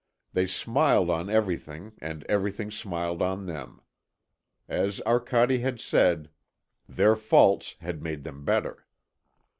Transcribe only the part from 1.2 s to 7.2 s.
everything and everything smiled on them. As Arcade had said, their